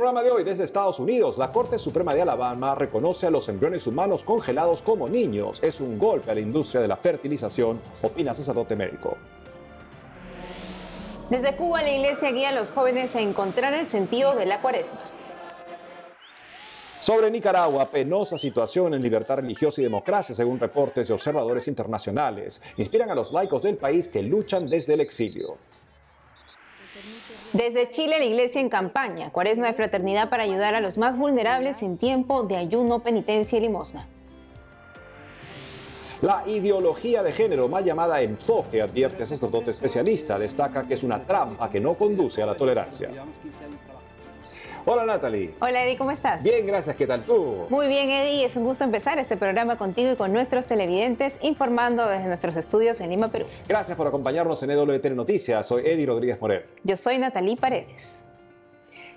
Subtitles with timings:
[0.00, 3.86] programa de hoy, desde Estados Unidos, la Corte Suprema de Alabama reconoce a los embriones
[3.86, 5.62] humanos congelados como niños.
[5.62, 9.18] Es un golpe a la industria de la fertilización, opina sacerdote médico.
[11.28, 15.00] Desde Cuba, la iglesia guía a los jóvenes a encontrar el sentido de la cuaresma.
[17.00, 23.10] Sobre Nicaragua, penosa situación en libertad religiosa y democracia, según reportes de observadores internacionales, inspiran
[23.10, 25.58] a los laicos del país que luchan desde el exilio.
[27.52, 31.82] Desde Chile, la iglesia en campaña, cuaresma de fraternidad para ayudar a los más vulnerables
[31.82, 34.06] en tiempo de ayuno, penitencia y limosna.
[36.22, 41.68] La ideología de género, mal llamada enfoque, advierte sacerdote especialista, destaca que es una trampa
[41.68, 43.10] que no conduce a la tolerancia.
[44.86, 45.54] Hola Natalie.
[45.60, 46.42] Hola Eddie, ¿cómo estás?
[46.42, 46.96] Bien, gracias.
[46.96, 47.66] ¿Qué tal tú?
[47.68, 52.08] Muy bien Eddie, es un gusto empezar este programa contigo y con nuestros televidentes informando
[52.08, 53.46] desde nuestros estudios en Lima, Perú.
[53.68, 55.66] Gracias por acompañarnos en EWTN Noticias.
[55.66, 56.64] Soy Eddie Rodríguez Morel.
[56.84, 58.24] Yo soy Natalie Paredes.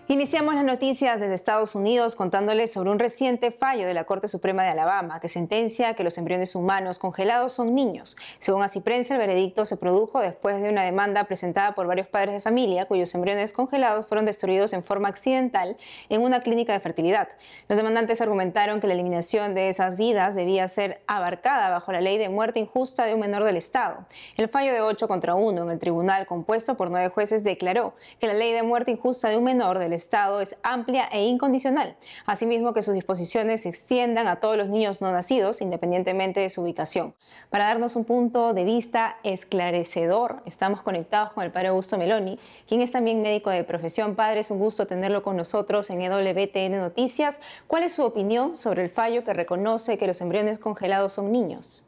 [0.10, 4.62] Iniciamos las noticias desde Estados Unidos contándoles sobre un reciente fallo de la Corte Suprema
[4.62, 8.18] de Alabama que sentencia que los embriones humanos congelados son niños.
[8.38, 12.34] Según así prensa, el veredicto se produjo después de una demanda presentada por varios padres
[12.36, 15.78] de familia cuyos embriones congelados fueron destruidos en forma accidental
[16.10, 17.30] en una clínica de fertilidad.
[17.70, 22.18] Los demandantes argumentaron que la eliminación de esas vidas debía ser abarcada bajo la ley
[22.18, 24.06] de muerte injusta de un menor del Estado.
[24.36, 28.28] El fallo de 8 contra 1 en el tribunal compuesto por nueve jueces declaró que
[28.28, 31.96] la ley de muerte injusta de un menor del Estado es amplia e incondicional.
[32.26, 36.62] Asimismo, que sus disposiciones se extiendan a todos los niños no nacidos, independientemente de su
[36.62, 37.16] ubicación.
[37.50, 42.82] Para darnos un punto de vista esclarecedor, estamos conectados con el padre Augusto Meloni, quien
[42.82, 44.16] es también médico de profesión.
[44.16, 47.40] Padre, es un gusto tenerlo con nosotros en EWTN Noticias.
[47.68, 51.86] ¿Cuál es su opinión sobre el fallo que reconoce que los embriones congelados son niños?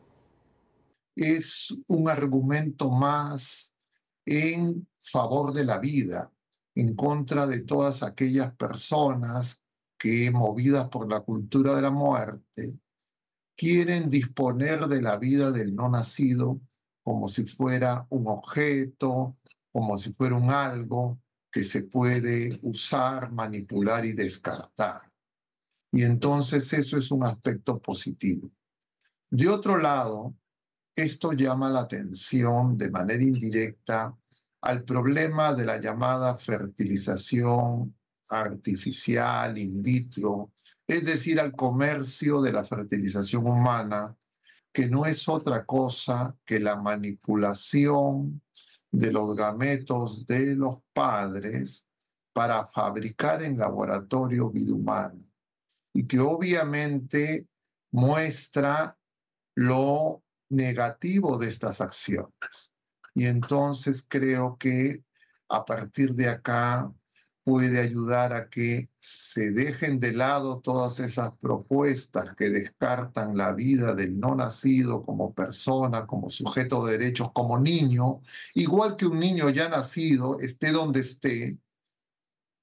[1.16, 3.74] Es un argumento más
[4.26, 6.32] en favor de la vida
[6.76, 9.64] en contra de todas aquellas personas
[9.98, 12.80] que, movidas por la cultura de la muerte,
[13.56, 16.60] quieren disponer de la vida del no nacido
[17.02, 19.38] como si fuera un objeto,
[19.72, 21.20] como si fuera un algo
[21.52, 25.02] que se puede usar, manipular y descartar.
[25.92, 28.52] Y entonces eso es un aspecto positivo.
[29.30, 30.36] De otro lado,
[30.94, 34.18] esto llama la atención de manera indirecta
[34.66, 37.96] al problema de la llamada fertilización
[38.30, 40.54] artificial in vitro,
[40.88, 44.18] es decir, al comercio de la fertilización humana,
[44.74, 48.42] que no es otra cosa que la manipulación
[48.92, 51.88] de los gametos de los padres
[52.34, 55.24] para fabricar en laboratorio vida humana
[55.94, 57.48] y que obviamente
[57.92, 58.98] muestra
[59.54, 62.75] lo negativo de estas acciones.
[63.16, 65.04] Y entonces creo que
[65.50, 66.92] a partir de acá
[67.46, 73.94] puede ayudar a que se dejen de lado todas esas propuestas que descartan la vida
[73.94, 78.22] del no nacido como persona, como sujeto de derechos, como niño,
[78.56, 81.58] igual que un niño ya nacido, esté donde esté,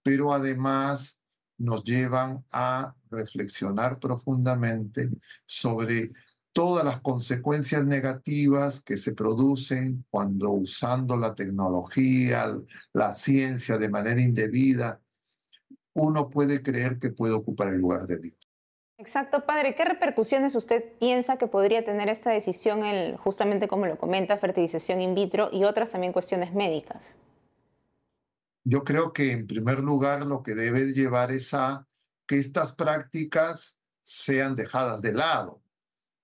[0.02, 1.20] pero además
[1.58, 5.10] nos llevan a reflexionar profundamente
[5.46, 6.10] sobre
[6.52, 12.54] todas las consecuencias negativas que se producen cuando usando la tecnología,
[12.92, 15.00] la ciencia de manera indebida,
[15.94, 18.38] uno puede creer que puede ocupar el lugar de Dios.
[18.98, 19.74] Exacto, padre.
[19.74, 25.00] ¿Qué repercusiones usted piensa que podría tener esta decisión, en, justamente como lo comenta, fertilización
[25.00, 27.16] in vitro y otras también cuestiones médicas?
[28.64, 31.84] Yo creo que en primer lugar lo que debe llevar es a
[32.28, 35.61] que estas prácticas sean dejadas de lado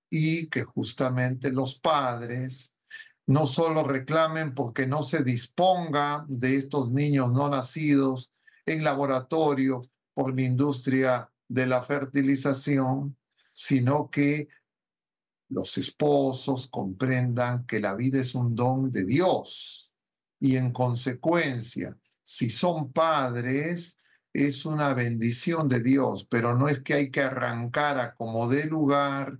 [0.09, 2.73] y que justamente los padres
[3.27, 8.33] no solo reclamen porque no se disponga de estos niños no nacidos
[8.65, 9.81] en laboratorio
[10.13, 13.17] por la industria de la fertilización,
[13.53, 14.47] sino que
[15.49, 19.93] los esposos comprendan que la vida es un don de Dios.
[20.39, 23.97] Y en consecuencia, si son padres,
[24.33, 28.65] es una bendición de Dios, pero no es que hay que arrancar a como de
[28.65, 29.39] lugar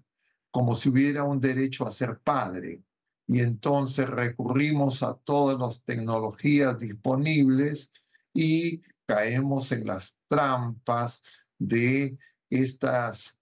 [0.51, 2.83] como si hubiera un derecho a ser padre.
[3.27, 7.91] Y entonces recurrimos a todas las tecnologías disponibles
[8.33, 11.23] y caemos en las trampas
[11.57, 12.17] de
[12.49, 13.39] estas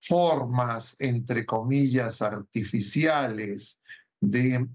[0.00, 3.80] formas, entre comillas, artificiales
[4.20, 4.68] de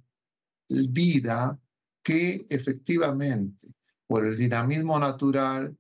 [0.68, 1.60] vida
[2.04, 3.76] que efectivamente,
[4.08, 5.78] por el dinamismo natural,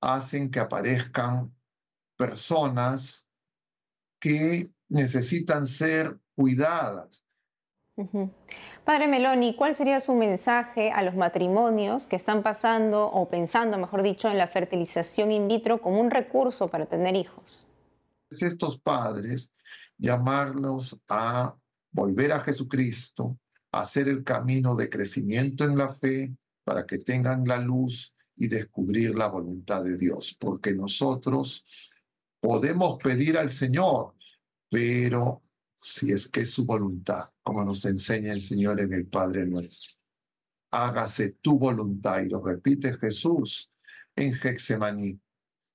[0.00, 1.54] hacen que aparezcan
[2.16, 3.28] personas
[4.18, 7.24] que necesitan ser cuidadas.
[8.84, 14.02] Padre Meloni, ¿cuál sería su mensaje a los matrimonios que están pasando o pensando, mejor
[14.02, 17.66] dicho, en la fertilización in vitro como un recurso para tener hijos?
[18.30, 19.54] Estos padres,
[19.98, 21.54] llamarlos a
[21.92, 23.36] volver a Jesucristo,
[23.72, 26.34] a hacer el camino de crecimiento en la fe
[26.64, 31.64] para que tengan la luz y descubrir la voluntad de Dios, porque nosotros
[32.40, 34.14] podemos pedir al Señor,
[34.70, 35.42] pero
[35.74, 39.98] si es que es su voluntad, como nos enseña el Señor en el Padre nuestro.
[40.70, 43.72] Hágase tu voluntad, y lo repite Jesús
[44.14, 45.20] en Hexemaní.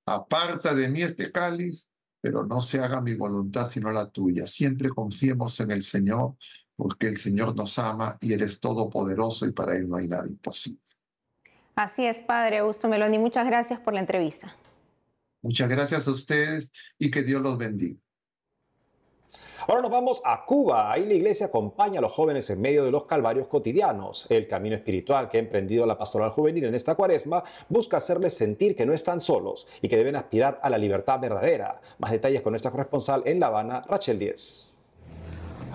[0.05, 1.89] Aparta de mí este cáliz,
[2.21, 4.47] pero no se haga mi voluntad sino la tuya.
[4.47, 6.35] Siempre confiemos en el Señor,
[6.75, 10.27] porque el Señor nos ama y Él es todopoderoso y para Él no hay nada
[10.27, 10.81] imposible.
[11.75, 13.17] Así es, Padre Augusto Meloni.
[13.17, 14.55] Muchas gracias por la entrevista.
[15.41, 17.99] Muchas gracias a ustedes y que Dios los bendiga.
[19.67, 20.91] Ahora nos vamos a Cuba.
[20.91, 24.27] Ahí la iglesia acompaña a los jóvenes en medio de los calvarios cotidianos.
[24.29, 28.75] El camino espiritual que ha emprendido la pastoral juvenil en esta cuaresma busca hacerles sentir
[28.75, 31.81] que no están solos y que deben aspirar a la libertad verdadera.
[31.99, 34.75] Más detalles con nuestra corresponsal en La Habana, Rachel Díez.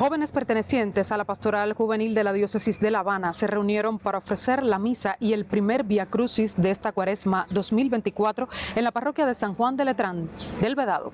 [0.00, 4.16] Jóvenes pertenecientes a la pastoral juvenil de la diócesis de La Habana se reunieron para
[4.16, 9.26] ofrecer la misa y el primer Via Crucis de esta cuaresma 2024 en la parroquia
[9.26, 10.30] de San Juan de Letrán,
[10.62, 11.12] del Vedado.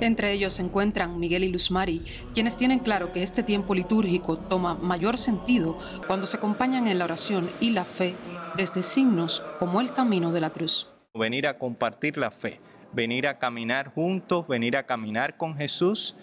[0.00, 2.02] Entre ellos se encuentran Miguel y Luz Mari,
[2.34, 7.04] quienes tienen claro que este tiempo litúrgico toma mayor sentido cuando se acompañan en la
[7.04, 8.14] oración y la fe
[8.56, 10.88] desde signos como el camino de la cruz.
[11.14, 12.60] Venir a compartir la fe,
[12.92, 16.16] venir a caminar juntos, venir a caminar con Jesús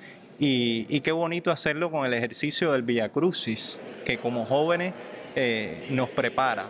[0.44, 4.94] y, qué bonito hacerlo con el ejercicio del Via Crucis, que como jóvenes
[5.36, 6.66] eh, nos prepara.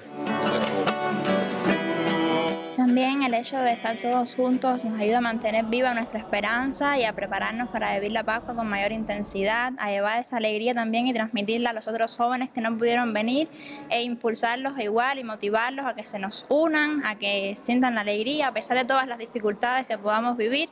[2.92, 7.06] También el hecho de estar todos juntos nos ayuda a mantener viva nuestra esperanza y
[7.06, 11.14] a prepararnos para vivir la Pascua con mayor intensidad, a llevar esa alegría también y
[11.14, 13.48] transmitirla a los otros jóvenes que no pudieron venir
[13.90, 18.50] e impulsarlos igual y motivarlos a que se nos unan, a que sientan la alegría
[18.50, 20.68] a pesar de todas las dificultades que podamos vivir.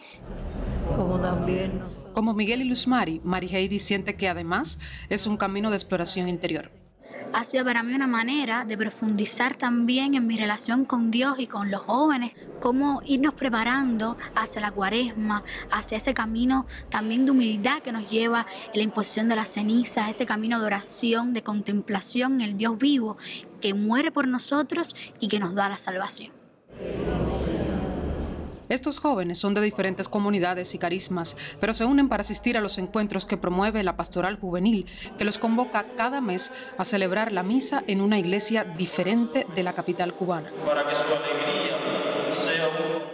[0.98, 1.80] Como también
[2.12, 4.78] Como Miguel y Luz Mari, Mari Heidi siente que además
[5.08, 6.79] es un camino de exploración interior
[7.34, 11.48] ha sido para mí una manera de profundizar también en mi relación con Dios y
[11.48, 17.82] con los jóvenes, cómo irnos preparando hacia la cuaresma, hacia ese camino también de humildad
[17.82, 22.42] que nos lleva la imposición de la ceniza, ese camino de oración, de contemplación en
[22.42, 23.18] el Dios vivo
[23.62, 26.32] que muere por nosotros y que nos da la salvación.
[28.70, 32.78] Estos jóvenes son de diferentes comunidades y carismas, pero se unen para asistir a los
[32.78, 34.86] encuentros que promueve la Pastoral Juvenil,
[35.18, 39.74] que los convoca cada mes a celebrar la misa en una iglesia diferente de la
[39.74, 40.52] capital cubana.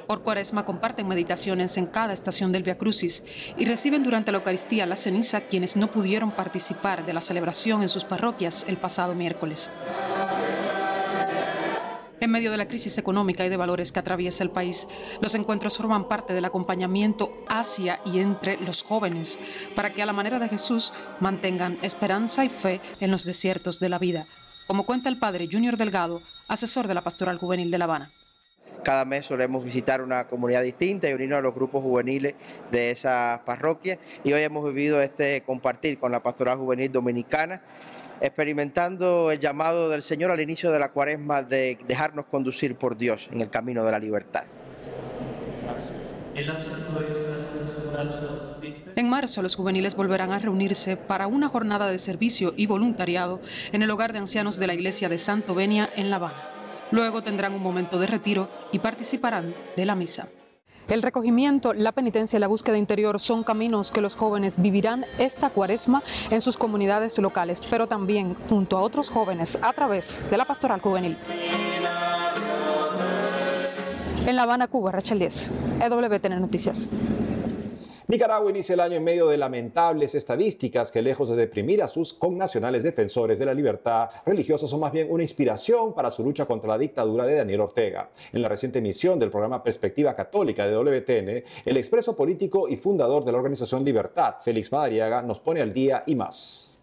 [0.07, 3.24] Por cuaresma comparten meditaciones en cada estación del Via Crucis
[3.57, 7.90] y reciben durante la Eucaristía la ceniza quienes no pudieron participar de la celebración en
[7.90, 9.72] sus parroquias el pasado miércoles.
[12.25, 14.88] En medio de la crisis económica y de valores que atraviesa el país,
[15.22, 19.38] los encuentros forman parte del acompañamiento hacia y entre los jóvenes
[19.75, 23.89] para que a la manera de Jesús mantengan esperanza y fe en los desiertos de
[23.89, 24.25] la vida,
[24.66, 28.10] como cuenta el padre Junior Delgado, asesor de la Pastoral Juvenil de La Habana.
[28.83, 32.33] Cada mes solemos visitar una comunidad distinta y unirnos a los grupos juveniles
[32.71, 37.61] de esa parroquia y hoy hemos vivido este compartir con la Pastoral Juvenil Dominicana
[38.22, 43.30] experimentando el llamado del Señor al inicio de la cuaresma de dejarnos conducir por Dios
[43.31, 44.44] en el camino de la libertad.
[48.95, 53.40] En marzo, los juveniles volverán a reunirse para una jornada de servicio y voluntariado
[53.72, 56.50] en el hogar de ancianos de la iglesia de Santo Benia en La Habana.
[56.92, 60.28] Luego tendrán un momento de retiro y participarán de la misa.
[60.87, 65.49] El recogimiento, la penitencia y la búsqueda interior son caminos que los jóvenes vivirán esta
[65.49, 70.45] cuaresma en sus comunidades locales, pero también junto a otros jóvenes a través de la
[70.45, 71.18] pastoral juvenil.
[74.27, 76.89] En La Habana, Cuba, Rachel 10, EWTN Noticias.
[78.07, 82.14] Nicaragua inicia el año en medio de lamentables estadísticas que lejos de deprimir a sus
[82.14, 86.69] connacionales defensores de la libertad religiosa son más bien una inspiración para su lucha contra
[86.69, 88.12] la dictadura de Daniel Ortega.
[88.31, 93.26] En la reciente emisión del programa Perspectiva Católica de WTN, el expreso político y fundador
[93.26, 96.78] de la organización Libertad, Félix Madariaga, nos pone al día y más.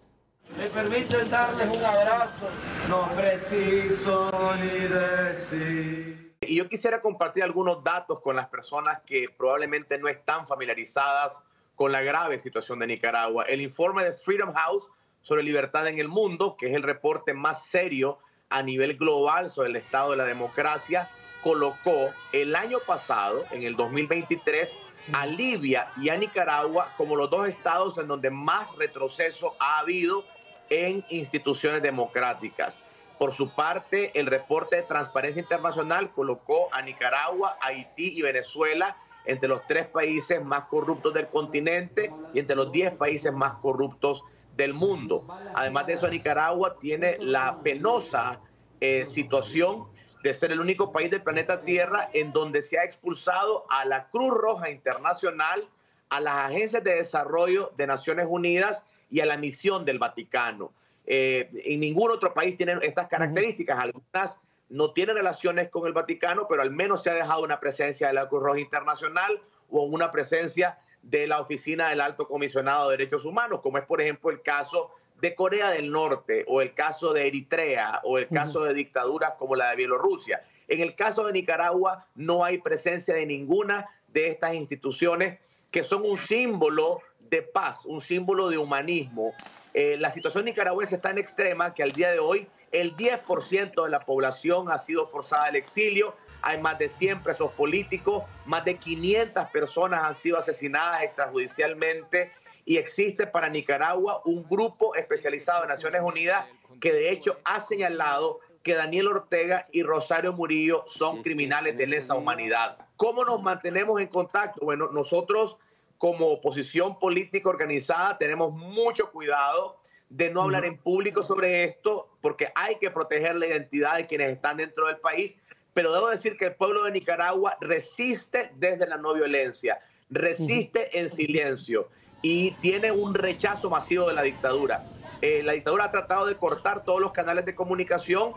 [0.58, 2.48] Me permiten darles un abrazo,
[2.88, 6.21] no preciso ni decir.
[6.52, 11.40] Y yo quisiera compartir algunos datos con las personas que probablemente no están familiarizadas
[11.74, 13.44] con la grave situación de Nicaragua.
[13.44, 14.90] El informe de Freedom House
[15.22, 18.18] sobre libertad en el mundo, que es el reporte más serio
[18.50, 21.08] a nivel global sobre el estado de la democracia,
[21.42, 24.76] colocó el año pasado, en el 2023,
[25.14, 30.22] a Libia y a Nicaragua como los dos estados en donde más retroceso ha habido
[30.68, 32.78] en instituciones democráticas.
[33.18, 39.48] Por su parte, el reporte de Transparencia Internacional colocó a Nicaragua, Haití y Venezuela entre
[39.48, 44.22] los tres países más corruptos del continente y entre los diez países más corruptos
[44.56, 45.24] del mundo.
[45.54, 48.40] Además de eso, Nicaragua tiene la penosa
[48.80, 49.86] eh, situación
[50.22, 54.08] de ser el único país del planeta Tierra en donde se ha expulsado a la
[54.08, 55.68] Cruz Roja Internacional,
[56.10, 60.72] a las agencias de desarrollo de Naciones Unidas y a la misión del Vaticano.
[61.06, 63.78] Eh, en ningún otro país tienen estas características.
[63.78, 68.08] Algunas no tienen relaciones con el Vaticano, pero al menos se ha dejado una presencia
[68.08, 69.40] de la Cruz Roja Internacional
[69.70, 74.00] o una presencia de la Oficina del Alto Comisionado de Derechos Humanos, como es por
[74.00, 78.64] ejemplo el caso de Corea del Norte o el caso de Eritrea o el caso
[78.64, 80.44] de dictaduras como la de Bielorrusia.
[80.68, 85.38] En el caso de Nicaragua no hay presencia de ninguna de estas instituciones
[85.70, 89.32] que son un símbolo de paz, un símbolo de humanismo.
[89.74, 93.90] Eh, la situación nicaragüense está en extrema que al día de hoy el 10% de
[93.90, 98.76] la población ha sido forzada al exilio, hay más de 100 presos políticos, más de
[98.76, 102.32] 500 personas han sido asesinadas extrajudicialmente
[102.64, 106.46] y existe para Nicaragua un grupo especializado de Naciones Unidas
[106.80, 112.14] que de hecho ha señalado que Daniel Ortega y Rosario Murillo son criminales de lesa
[112.14, 112.78] humanidad.
[112.96, 114.64] ¿Cómo nos mantenemos en contacto?
[114.64, 115.58] Bueno, nosotros
[116.02, 119.78] como oposición política organizada tenemos mucho cuidado
[120.08, 124.32] de no hablar en público sobre esto porque hay que proteger la identidad de quienes
[124.32, 125.36] están dentro del país,
[125.72, 129.80] pero debo decir que el pueblo de Nicaragua resiste desde la no violencia,
[130.10, 131.88] resiste en silencio
[132.20, 134.84] y tiene un rechazo masivo de la dictadura.
[135.20, 138.32] Eh, la dictadura ha tratado de cortar todos los canales de comunicación,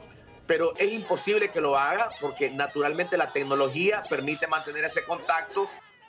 [0.46, 5.68] pero es imposible que lo haga porque naturalmente la tecnología permite mantener ese contacto.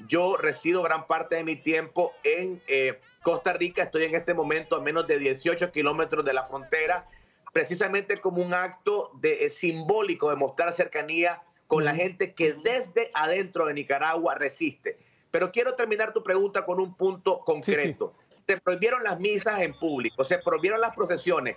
[0.08, 4.76] Yo resido gran parte de mi tiempo en eh, Costa Rica, estoy en este momento
[4.76, 7.08] a menos de 18 kilómetros de la frontera,
[7.52, 13.10] precisamente como un acto de, eh, simbólico de mostrar cercanía con la gente que desde
[13.14, 14.98] adentro de Nicaragua resiste.
[15.30, 18.14] Pero quiero terminar tu pregunta con un punto concreto.
[18.46, 21.56] Se prohibieron las misas en público, se prohibieron las procesiones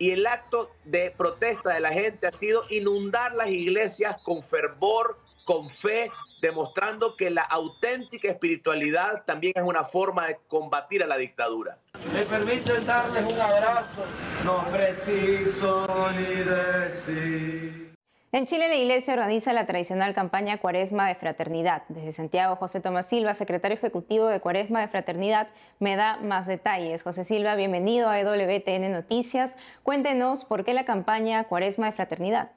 [0.00, 5.18] y el acto de protesta de la gente ha sido inundar las iglesias con fervor,
[5.50, 11.16] con fe, demostrando que la auténtica espiritualidad también es una forma de combatir a la
[11.16, 11.76] dictadura.
[12.14, 14.04] Me permiten darles un abrazo,
[14.44, 17.94] no preciso ni decir.
[18.30, 21.82] En Chile la iglesia organiza la tradicional campaña Cuaresma de Fraternidad.
[21.88, 25.48] Desde Santiago, José Tomás Silva, secretario ejecutivo de Cuaresma de Fraternidad,
[25.80, 27.02] me da más detalles.
[27.02, 29.56] José Silva, bienvenido a EWTN Noticias.
[29.82, 32.52] Cuéntenos por qué la campaña Cuaresma de Fraternidad.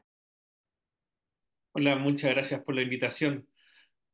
[1.75, 3.47] Hola, muchas gracias por la invitación.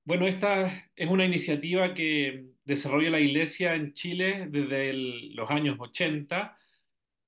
[0.05, 4.93] Bueno, esta es una iniciativa que desarrolla la Iglesia en Chile desde
[5.33, 6.57] los años 80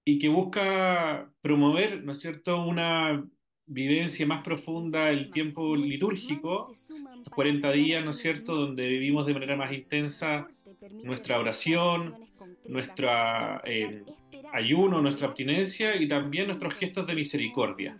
[0.06, 3.22] y que busca promover, ¿no es cierto?, una
[3.66, 6.72] vivencia más profunda el tiempo litúrgico,
[7.36, 10.48] 40 días, ¿no es cierto?, donde vivimos de manera más intensa
[11.04, 12.16] nuestra oración,
[12.70, 13.10] nuestro
[13.66, 14.06] eh,
[14.54, 17.96] ayuno, nuestra abstinencia y también nuestros gestos de misericordia.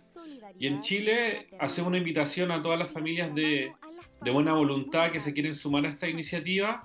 [0.58, 3.72] Y en Chile hacemos una invitación a todas las familias de,
[4.20, 6.84] buena voluntad que se quieren sumar a esta iniciativa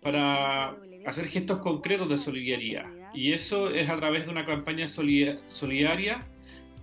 [0.00, 2.86] para hacer gestos concretos de solidaridad.
[3.12, 6.20] Y eso es a través de una campaña solidaria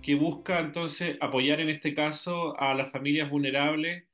[0.02, 4.04] que busca entonces apoyar en este caso a las familias vulnerables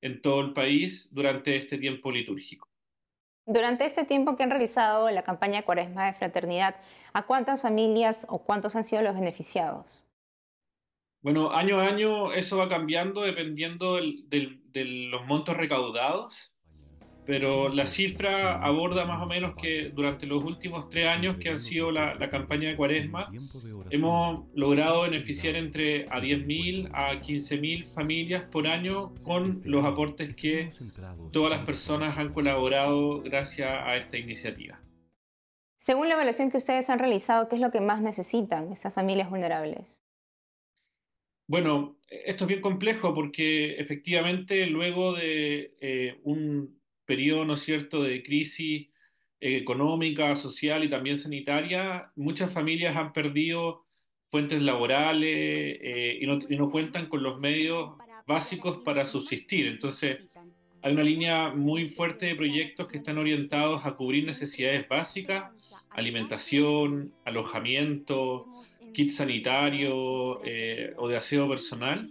[0.00, 2.69] en todo el país durante este tiempo litúrgico.
[3.52, 6.76] Durante este tiempo que han realizado la campaña Cuaresma de Fraternidad,
[7.12, 10.04] ¿a cuántas familias o cuántos han sido los beneficiados?
[11.20, 16.54] Bueno, año a año eso va cambiando dependiendo de los montos recaudados
[17.26, 21.58] pero la cifra aborda más o menos que durante los últimos tres años que ha
[21.58, 23.30] sido la, campaña de Cuaresma,
[23.90, 30.70] hemos logrado beneficiar entre a 10.000 a 15.000 familias por año con los aportes que
[31.32, 34.80] todas las personas han colaborado gracias a esta iniciativa.
[35.76, 39.30] Según la evaluación que ustedes han realizado, ¿qué es lo que más necesitan esas familias
[39.30, 40.02] vulnerables?
[41.46, 46.79] Bueno, esto es bien complejo porque efectivamente luego de eh, un
[47.10, 48.86] periodo, ¿no cierto?, de crisis
[49.40, 53.84] económica, social y también sanitaria, muchas familias han perdido
[54.28, 57.96] fuentes laborales eh, y, no, y, no, cuentan con los medios
[58.28, 59.66] básicos para subsistir.
[59.66, 60.20] Entonces,
[60.82, 65.50] hay una línea muy fuerte de proyectos que están orientados a cubrir necesidades básicas,
[65.90, 68.46] alimentación, alojamiento,
[68.94, 72.08] kit sanitario eh, o de aseo personal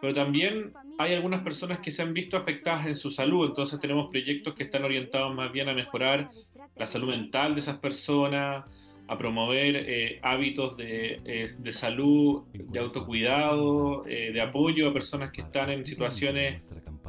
[0.00, 4.10] pero también hay algunas personas que se han visto afectadas en su salud, entonces tenemos
[4.10, 6.30] proyectos que están orientados más bien a mejorar
[6.74, 8.64] la salud mental de esas personas,
[9.08, 15.30] a promover eh, hábitos de, eh, de, salud, de autocuidado, eh, de apoyo a personas
[15.30, 16.62] que están en situaciones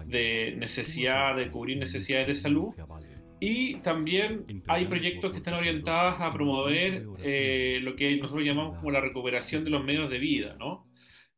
[0.06, 2.74] de necesidad, de cubrir necesidades de salud.
[3.40, 9.02] Y también hay proyectos que están orientados a promover lo que nosotros llamamos como la
[9.02, 10.87] recuperación de los medios de vida, ¿no?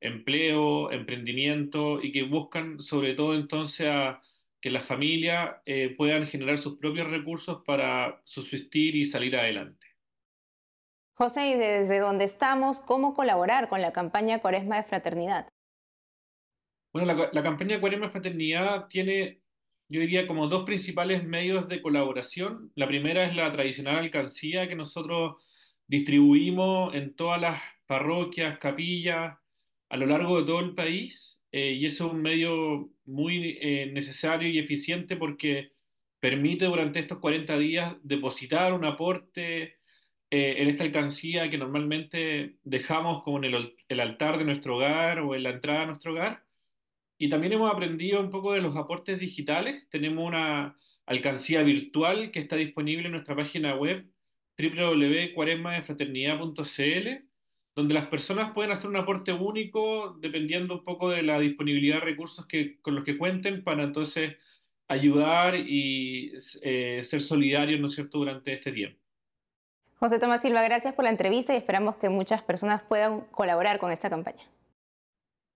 [0.02, 4.22] Empleo, emprendimiento y que buscan sobre todo entonces a
[4.62, 5.56] que las familias
[5.98, 9.90] puedan generar sus propios recursos para subsistir y salir adelante.
[11.20, 15.50] José, y desde donde estamos, ¿cómo colaborar con la campaña Cuaresma de Fraternidad?
[16.94, 19.42] Bueno, la, campaña Cuaresma de Fraternidad tiene,
[19.90, 22.72] yo diría, como dos principales medios de colaboración.
[22.74, 25.44] La primera es la tradicional alcancía que nosotros
[25.88, 29.38] distribuimos en todas las parroquias, capillas,
[29.90, 31.42] a lo largo de todo el país.
[31.52, 35.74] Eh, y eso es un medio muy eh, necesario y eficiente porque
[36.20, 39.80] permite durante estos 40 días depositar un aporte
[40.32, 45.36] eh, en esta alcancía que normalmente dejamos como en el, altar de nuestro hogar o
[45.36, 46.46] en la entrada de nuestro hogar.
[47.18, 49.88] Y también hemos aprendido un poco de los aportes digitales.
[49.90, 54.08] Tenemos una alcancía virtual que está disponible en nuestra página web
[54.58, 57.29] www.cuaresmadefraternidad.cl,
[57.76, 62.06] donde las personas pueden hacer un aporte único dependiendo un poco de la disponibilidad de
[62.06, 64.36] recursos que, con los que cuenten para entonces
[64.88, 69.00] ayudar y eh, ser solidarios, ¿no es cierto?, durante este tiempo.
[70.00, 73.92] José Tomás Silva, gracias por la entrevista y esperamos que muchas personas puedan colaborar con
[73.92, 74.44] esta campaña.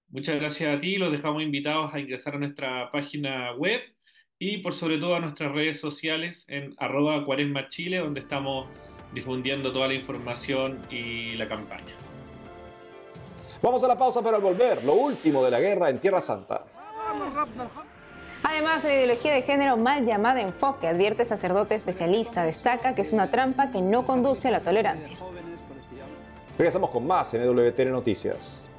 [0.09, 3.81] Muchas gracias a ti, los dejamos invitados a ingresar a nuestra página web
[4.37, 8.67] y por sobre todo a nuestras redes sociales en arroba cuaresma chile, donde estamos
[9.13, 11.93] difundiendo toda la información y la campaña.
[13.61, 16.63] Vamos a la pausa para volver, lo último de la guerra en Tierra Santa.
[18.43, 23.31] Además, la ideología de género mal llamada enfoque, advierte sacerdote especialista, destaca que es una
[23.31, 25.17] trampa que no conduce a la tolerancia.
[26.57, 28.69] Regresamos con más en EWTN Noticias.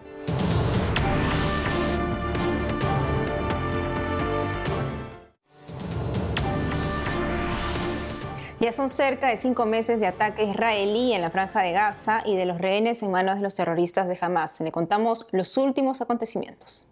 [8.64, 12.34] Ya son cerca de cinco meses de ataque israelí en la franja de Gaza y
[12.34, 14.58] de los rehenes en manos de los terroristas de Hamas.
[14.62, 16.88] Le contamos los últimos acontecimientos.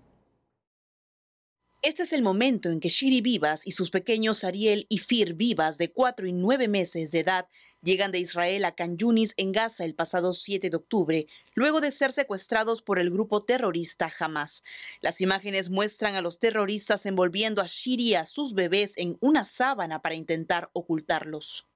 [1.81, 5.79] Este es el momento en que Shiri Vivas y sus pequeños Ariel y Fir Vivas,
[5.79, 7.47] de 4 y 9 meses de edad,
[7.83, 11.91] llegan de Israel a Can Yunis, en Gaza, el pasado 7 de octubre, luego de
[11.91, 14.63] ser secuestrados por el grupo terrorista Hamas.
[15.01, 19.45] Las imágenes muestran a los terroristas envolviendo a Shiri y a sus bebés en una
[19.45, 21.69] sábana para intentar ocultarlos.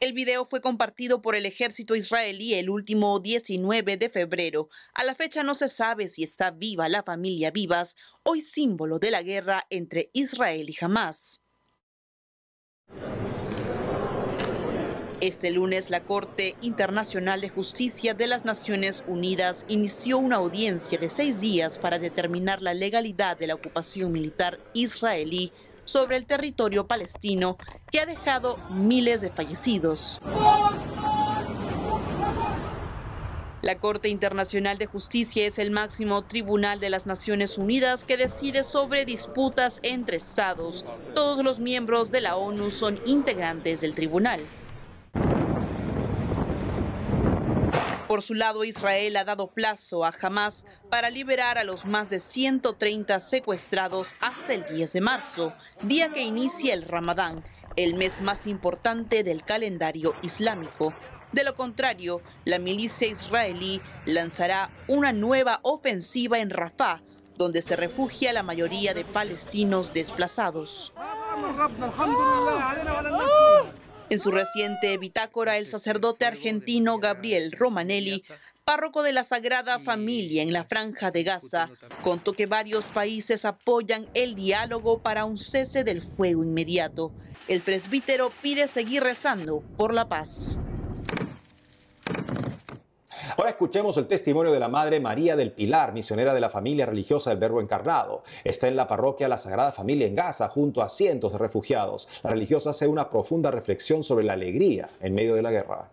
[0.00, 4.70] El video fue compartido por el ejército israelí el último 19 de febrero.
[4.94, 9.10] A la fecha no se sabe si está viva la familia Vivas, hoy símbolo de
[9.10, 11.42] la guerra entre Israel y Hamas.
[15.20, 21.10] Este lunes la Corte Internacional de Justicia de las Naciones Unidas inició una audiencia de
[21.10, 25.52] seis días para determinar la legalidad de la ocupación militar israelí
[25.84, 27.58] sobre el territorio palestino
[27.92, 30.18] que ha dejado miles de fallecidos.
[33.60, 38.64] La Corte Internacional de Justicia es el máximo tribunal de las Naciones Unidas que decide
[38.64, 40.86] sobre disputas entre estados.
[41.14, 44.40] Todos los miembros de la ONU son integrantes del tribunal.
[48.10, 52.18] Por su lado, Israel ha dado plazo a Hamas para liberar a los más de
[52.18, 57.44] 130 secuestrados hasta el 10 de marzo, día que inicia el Ramadán,
[57.76, 60.92] el mes más importante del calendario islámico.
[61.30, 67.02] De lo contrario, la milicia israelí lanzará una nueva ofensiva en Rafah,
[67.36, 70.92] donde se refugia la mayoría de palestinos desplazados.
[74.10, 78.24] En su reciente bitácora, el sacerdote argentino Gabriel Romanelli,
[78.64, 81.70] párroco de la Sagrada Familia en la Franja de Gaza,
[82.02, 87.12] contó que varios países apoyan el diálogo para un cese del fuego inmediato.
[87.46, 90.58] El presbítero pide seguir rezando por la paz.
[93.36, 97.30] Ahora escuchemos el testimonio de la Madre María del Pilar, misionera de la familia religiosa
[97.30, 98.22] del Verbo Encarnado.
[98.44, 102.08] Está en la parroquia La Sagrada Familia en Gaza junto a cientos de refugiados.
[102.22, 105.88] La religiosa hace una profunda reflexión sobre la alegría en medio de la guerra.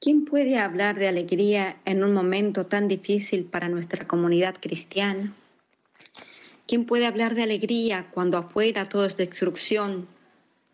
[0.00, 5.34] ¿Quién puede hablar de alegría en un momento tan difícil para nuestra comunidad cristiana?
[6.66, 10.06] ¿Quién puede hablar de alegría cuando afuera todo es destrucción,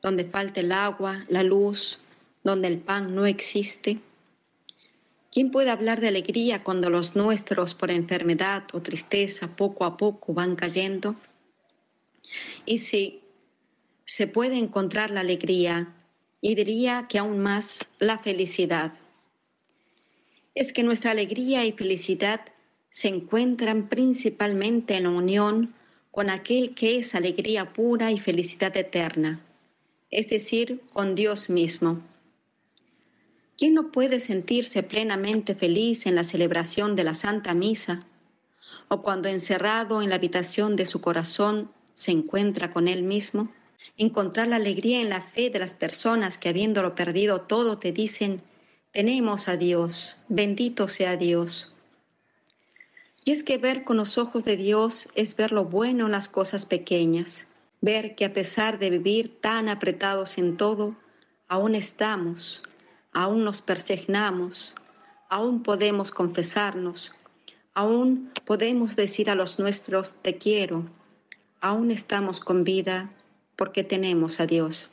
[0.03, 2.01] donde falta el agua, la luz,
[2.44, 3.99] donde el pan no existe?
[5.37, 10.33] ¿Quién puede hablar de alegría cuando los nuestros por enfermedad o tristeza poco a poco
[10.33, 11.14] van cayendo?
[12.64, 13.20] Y si
[14.07, 15.92] se puede encontrar la alegría,
[16.40, 18.94] y diría que aún más la felicidad.
[20.55, 22.40] Es que nuestra alegría y felicidad
[22.88, 25.75] se encuentran principalmente en la unión
[26.12, 29.44] con aquel que es alegría pura y felicidad eterna,
[30.11, 32.01] es decir, con Dios mismo.
[33.59, 38.01] ¿Quién no puede sentirse plenamente feliz en la celebración de la Santa Misa
[38.88, 43.51] o cuando encerrado en la habitación de su corazón se encuentra con Él mismo?
[43.97, 48.42] Encontrar la alegría en la fe de las personas que habiéndolo perdido todo te dicen,
[48.92, 51.73] tenemos a Dios, bendito sea Dios.
[53.25, 56.29] Y es que ver con los ojos de Dios es ver lo bueno en las
[56.29, 57.49] cosas pequeñas,
[57.81, 60.95] ver que a pesar de vivir tan apretados en todo,
[61.49, 62.62] aún estamos,
[63.16, 64.74] aún nos persignamos,
[65.31, 67.12] aún podemos confesarnos,
[67.72, 70.85] aún podemos decir a los nuestros, te quiero,
[71.62, 73.11] aún estamos con vida
[73.57, 74.90] porque tenemos a Dios.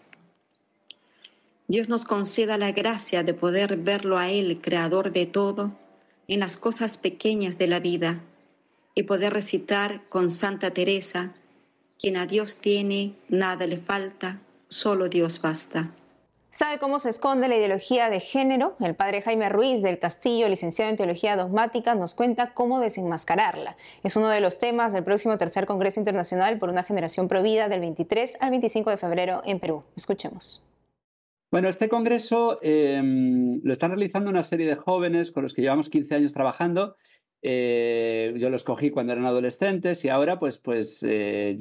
[1.67, 5.77] Dios nos conceda la gracia de poder verlo a Él, creador de todo,
[6.29, 8.21] en las cosas pequeñas de la vida
[8.95, 11.33] y poder recitar con Santa Teresa,
[11.99, 15.93] quien a Dios tiene, nada le falta, solo Dios basta.
[16.55, 18.75] ¿Sabe cómo se esconde la ideología de género?
[18.79, 23.75] El padre Jaime Ruiz del Castillo, licenciado en Teología Dogmática, nos cuenta cómo desenmascararla.
[24.03, 27.79] Es uno de los temas del próximo Tercer Congreso Internacional por una Generación Provida del
[27.79, 29.83] 23 al 25 de febrero en Perú.
[29.95, 30.63] Escuchemos.
[31.51, 35.89] Bueno, este congreso em, lo están realizando una serie de jóvenes con los que llevamos
[35.89, 36.97] 15 años trabajando.
[37.41, 41.57] Eh, yo los cogí cuando eran adolescentes y ahora pues, pues eh,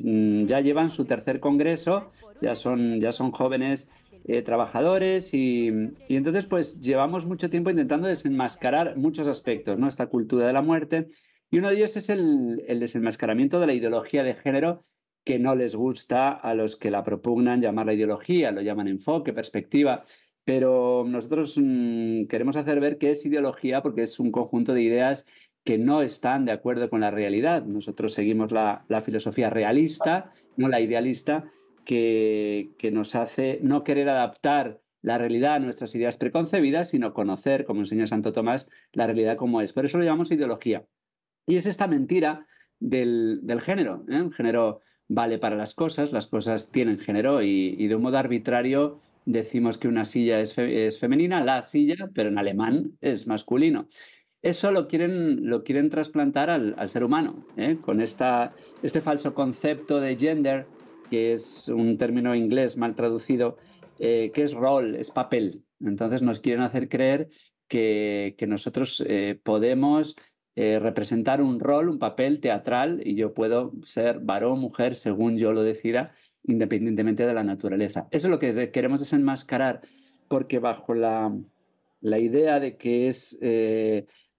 [0.46, 3.90] ya llevan su tercer congreso, ya son, ya son jóvenes
[4.24, 5.68] eh, trabajadores y,
[6.08, 9.88] entonces pues llevamos mucho tiempo intentando desenmascarar muchos aspectos, ¿no?
[9.88, 11.08] Esta cultura de la muerte
[11.50, 14.84] y uno de ellos es el, desenmascaramiento de la ideología de género
[15.24, 19.32] que no les gusta a los que la propugnan llamar la ideología, lo llaman enfoque,
[19.32, 20.04] perspectiva,
[20.44, 25.26] pero nosotros mm, queremos hacer ver que es ideología porque es un conjunto de ideas
[25.64, 27.64] que no están de acuerdo con la realidad.
[27.64, 31.52] Nosotros seguimos la, filosofía realista, no la idealista,
[31.84, 37.80] que, nos hace no querer adaptar la realidad a nuestras ideas preconcebidas, sino conocer, como
[37.80, 39.72] enseña Santo Tomás, la realidad como es.
[39.72, 40.86] Por eso lo llamamos ideología.
[41.46, 42.46] Y es esta mentira
[42.78, 44.04] del, del género.
[44.08, 44.16] ¿eh?
[44.16, 44.80] El género
[45.14, 49.88] vale para las cosas, las cosas tienen género y, de un modo arbitrario decimos que
[49.88, 50.54] una silla es,
[50.98, 53.86] femenina, la silla, pero en alemán es masculino.
[54.40, 57.78] Eso lo quieren, lo quieren trasplantar al, ser humano, ¿eh?
[57.80, 60.66] con esta, este falso concepto de gender,
[61.12, 63.58] que es un término inglés mal traducido,
[63.98, 65.62] eh, que es rol, es papel.
[65.78, 67.28] Entonces nos quieren hacer creer
[67.68, 70.16] que, que nosotros eh, podemos
[70.56, 75.52] eh, representar un rol, un papel teatral, y yo puedo ser varón, mujer, según yo
[75.52, 78.08] lo decida, independientemente de la naturaleza.
[78.10, 79.82] Eso es lo que queremos desenmascarar,
[80.28, 81.30] porque bajo la,
[82.00, 83.38] la idea de que es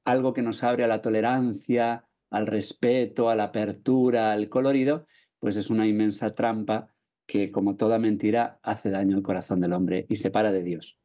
[0.06, 5.06] algo que nos abre a la tolerancia, al respeto, a la apertura, al colorido,
[5.44, 6.88] pues es una inmensa trampa
[7.26, 10.98] que, como toda mentira, hace daño al corazón del hombre y separa de Dios.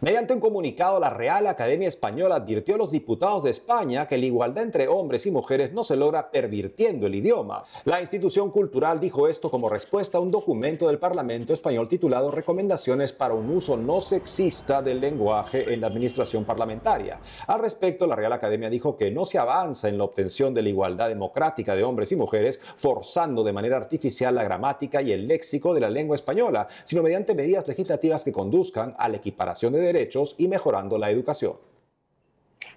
[0.00, 4.26] Mediante un comunicado, la Real Academia Española advirtió a los diputados de España que la
[4.26, 7.64] igualdad entre hombres y mujeres no se logra pervirtiendo el idioma.
[7.84, 13.12] La institución cultural dijo esto como respuesta a un documento del Parlamento español titulado Recomendaciones
[13.12, 17.20] para un uso no sexista del lenguaje en la administración parlamentaria.
[17.46, 20.68] Al respecto, la Real Academia dijo que no se avanza en la obtención de la
[20.68, 25.74] igualdad democrática de hombres y mujeres forzando de manera artificial la gramática y el léxico
[25.74, 30.34] de la lengua española, sino mediante medidas legislativas que conduzcan a la equiparación de derechos
[30.38, 31.54] y mejorando la educación.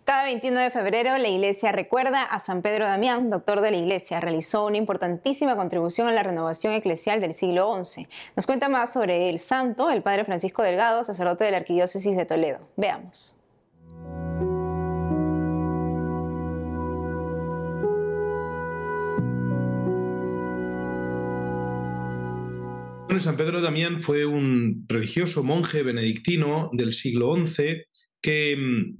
[0.05, 4.19] Cada 21 de febrero la Iglesia recuerda a San Pedro Damián, doctor de la Iglesia.
[4.19, 8.07] Realizó una importantísima contribución a la renovación eclesial del siglo XI.
[8.35, 12.25] Nos cuenta más sobre el santo, el Padre Francisco Delgado, sacerdote de la Arquidiócesis de
[12.25, 12.59] Toledo.
[12.75, 13.35] Veamos.
[23.19, 27.83] San Pedro Damián fue un religioso monje benedictino del siglo XI
[28.21, 28.97] que mm,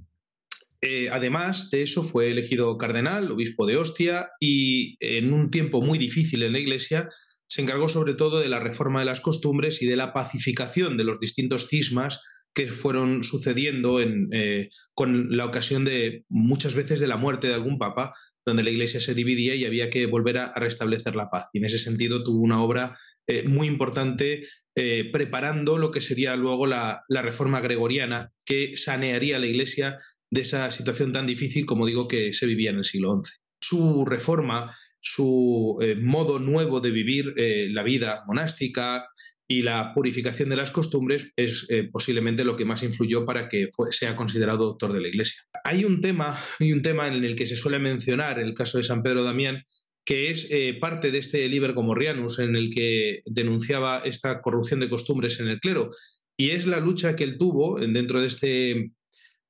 [0.82, 5.98] eh, además de eso fue elegido cardenal, obispo de Ostia y en un tiempo muy
[5.98, 7.08] difícil en la Iglesia
[7.46, 11.04] se encargó sobre todo de la reforma de las costumbres y de la pacificación de
[11.04, 12.20] los distintos cismas
[12.54, 17.78] que fueron sucediendo eh, con la ocasión de muchas veces de la muerte de algún
[17.78, 18.14] papa,
[18.46, 21.46] donde la Iglesia se dividía y había que volver a, restablecer la paz.
[21.52, 26.36] Y en ese sentido tuvo una obra eh, muy importante eh, preparando lo que sería
[26.36, 29.98] luego la, reforma gregoriana que sanearía la Iglesia
[30.30, 33.32] de esa situación tan difícil, como digo, que se vivía en el siglo XI.
[33.60, 39.06] Su reforma, su modo nuevo de vivir la vida monástica
[39.48, 43.68] y la purificación de las costumbres es eh, posiblemente lo que más influyó para que
[43.90, 45.42] sea considerado doctor de la Iglesia.
[45.64, 48.84] Hay un tema, hay un tema en el que se suele mencionar el caso de
[48.84, 49.62] San Pedro Damián,
[50.06, 55.40] que es parte de este Liber Gomorrianus, en el que denunciaba esta corrupción de costumbres
[55.40, 55.90] en el clero.
[56.36, 58.92] Y es la lucha que él tuvo dentro de este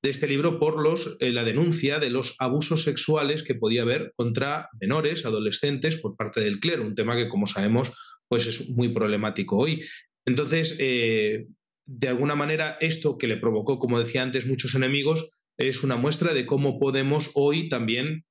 [0.05, 0.77] de este libro por
[1.21, 6.43] eh, la denuncia de los abusos sexuales que podía haber contra menores, adolescentes, por parte
[6.43, 7.91] del clero, un tema que, como sabemos,
[8.29, 9.83] pues es muy problemático hoy.
[10.27, 11.47] Entonces, eh,
[11.87, 16.35] de alguna manera, esto que le provocó, como decía antes, muchos enemigos, es una muestra
[16.35, 18.25] de cómo podemos hoy también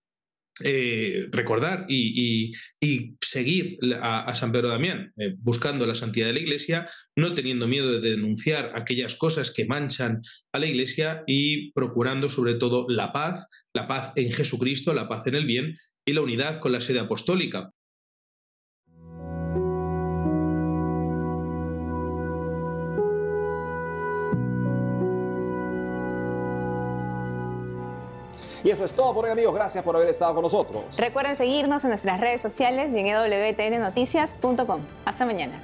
[0.61, 2.51] eh, recordar y,
[3.21, 7.99] seguir a, San Pedro Damián, eh, buscando la santidad de la Iglesia, no teniendo miedo
[7.99, 13.47] de denunciar aquellas cosas que manchan a la Iglesia y procurando sobre todo la paz,
[13.73, 15.75] la paz en Jesucristo, la paz en el bien
[16.05, 17.71] y la unidad con la sede apostólica.
[28.63, 29.53] Y eso es todo por hoy, amigos.
[29.53, 30.97] Gracias por haber estado con nosotros.
[30.97, 34.81] Recuerden seguirnos en nuestras redes sociales y en wtnnoticias.com.
[35.05, 35.61] Hasta mañana.